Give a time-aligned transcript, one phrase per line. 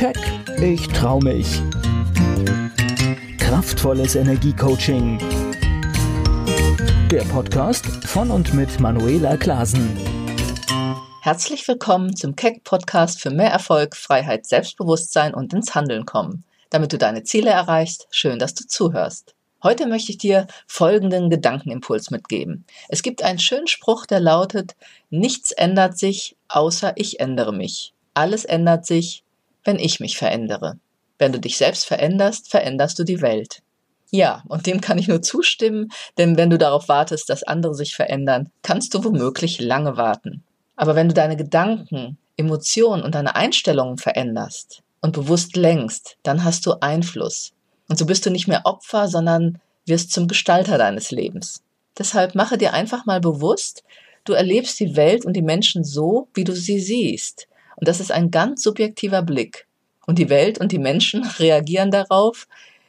[0.00, 0.16] Keck,
[0.62, 1.60] ich trau mich.
[3.36, 5.18] Kraftvolles Energiecoaching.
[7.10, 9.94] Der Podcast von und mit Manuela Klasen.
[11.20, 16.44] Herzlich willkommen zum Keck Podcast für mehr Erfolg, Freiheit, Selbstbewusstsein und ins Handeln kommen.
[16.70, 19.34] Damit du deine Ziele erreichst, schön, dass du zuhörst.
[19.62, 22.64] Heute möchte ich dir folgenden Gedankenimpuls mitgeben.
[22.88, 24.76] Es gibt einen schönen Spruch, der lautet,
[25.10, 27.92] nichts ändert sich, außer ich ändere mich.
[28.14, 29.24] Alles ändert sich,
[29.64, 30.78] wenn ich mich verändere.
[31.18, 33.62] Wenn du dich selbst veränderst, veränderst du die Welt.
[34.10, 37.94] Ja, und dem kann ich nur zustimmen, denn wenn du darauf wartest, dass andere sich
[37.94, 40.42] verändern, kannst du womöglich lange warten.
[40.76, 46.66] Aber wenn du deine Gedanken, Emotionen und deine Einstellungen veränderst und bewusst lenkst, dann hast
[46.66, 47.52] du Einfluss.
[47.88, 51.62] Und so bist du nicht mehr Opfer, sondern wirst zum Gestalter deines Lebens.
[51.98, 53.84] Deshalb mache dir einfach mal bewusst,
[54.24, 57.46] du erlebst die Welt und die Menschen so, wie du sie siehst.
[57.80, 59.66] Und das ist ein ganz subjektiver Blick.
[60.06, 62.46] Und die Welt und die Menschen reagieren darauf,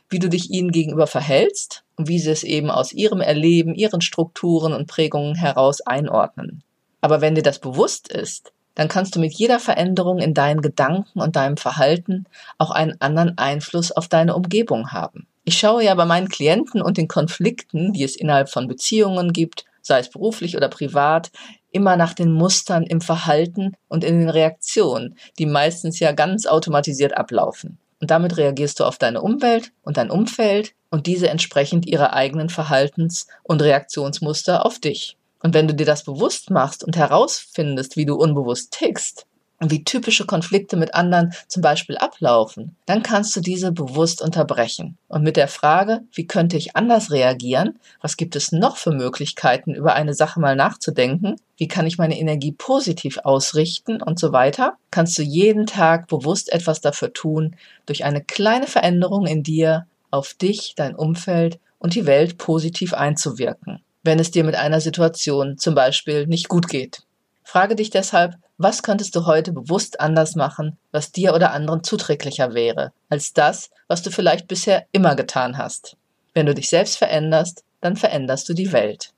[0.09, 4.01] wie du dich ihnen gegenüber verhältst und wie sie es eben aus ihrem Erleben, ihren
[4.01, 6.63] Strukturen und Prägungen heraus einordnen.
[6.99, 11.19] Aber wenn dir das bewusst ist, dann kannst du mit jeder Veränderung in deinen Gedanken
[11.19, 12.25] und deinem Verhalten
[12.57, 15.27] auch einen anderen Einfluss auf deine Umgebung haben.
[15.43, 19.65] Ich schaue ja bei meinen Klienten und den Konflikten, die es innerhalb von Beziehungen gibt,
[19.81, 21.31] sei es beruflich oder privat,
[21.71, 27.17] immer nach den Mustern im Verhalten und in den Reaktionen, die meistens ja ganz automatisiert
[27.17, 27.79] ablaufen.
[27.99, 32.49] Und damit reagierst du auf deine Umwelt und dein Umfeld und diese entsprechend ihre eigenen
[32.49, 35.17] Verhaltens- und Reaktionsmuster auf dich.
[35.43, 39.25] Und wenn du dir das bewusst machst und herausfindest, wie du unbewusst tickst
[39.69, 44.97] wie typische Konflikte mit anderen zum Beispiel ablaufen, dann kannst du diese bewusst unterbrechen.
[45.07, 47.79] Und mit der Frage, wie könnte ich anders reagieren?
[48.01, 51.35] Was gibt es noch für Möglichkeiten, über eine Sache mal nachzudenken?
[51.57, 54.77] Wie kann ich meine Energie positiv ausrichten und so weiter?
[54.89, 60.33] Kannst du jeden Tag bewusst etwas dafür tun, durch eine kleine Veränderung in dir auf
[60.33, 65.75] dich, dein Umfeld und die Welt positiv einzuwirken wenn es dir mit einer Situation zum
[65.75, 67.03] Beispiel nicht gut geht.
[67.51, 72.53] Frage dich deshalb, was könntest du heute bewusst anders machen, was dir oder anderen zuträglicher
[72.53, 75.97] wäre, als das, was du vielleicht bisher immer getan hast.
[76.33, 79.11] Wenn du dich selbst veränderst, dann veränderst du die Welt.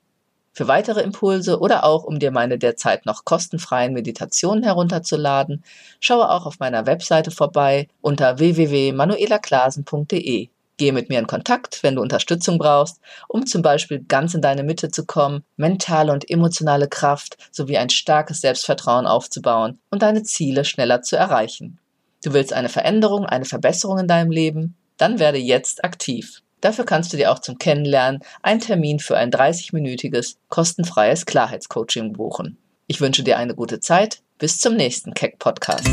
[0.52, 5.64] Für weitere Impulse oder auch um dir meine derzeit noch kostenfreien Meditationen herunterzuladen,
[6.00, 10.50] schaue auch auf meiner Webseite vorbei unter www.manuelaklasen.de.
[10.78, 14.64] Gehe mit mir in Kontakt, wenn du Unterstützung brauchst, um zum Beispiel ganz in deine
[14.64, 20.66] Mitte zu kommen, mentale und emotionale Kraft sowie ein starkes Selbstvertrauen aufzubauen und deine Ziele
[20.66, 21.80] schneller zu erreichen.
[22.24, 24.76] Du willst eine Veränderung, eine Verbesserung in deinem Leben?
[24.98, 26.42] Dann werde jetzt aktiv.
[26.62, 32.58] Dafür kannst du dir auch zum Kennenlernen einen Termin für ein 30-minütiges kostenfreies Klarheitscoaching buchen.
[32.88, 34.22] Ich wünsche dir eine gute Zeit.
[34.40, 35.88] Bis zum nächsten Keck Podcast.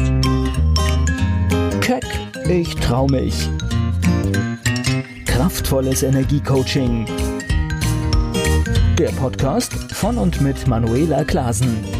[1.80, 2.04] Keck,
[2.48, 3.48] ich trau mich
[5.40, 7.06] Kraftvolles Energiecoaching.
[8.98, 11.99] Der Podcast von und mit Manuela Klasen.